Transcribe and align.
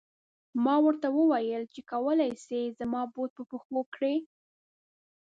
ما 0.63 0.75
ورته 0.85 1.07
و 1.11 1.17
ویل 1.31 1.63
چې 1.73 1.81
کولای 1.91 2.31
شې 2.45 2.61
زما 2.79 3.01
بوټ 3.13 3.29
په 3.37 3.43
پښو 3.49 3.79
کړې. 3.95 4.15